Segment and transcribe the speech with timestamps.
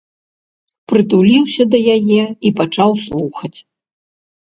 [0.91, 3.57] Прытуліўся да яе і пачаў слухаць.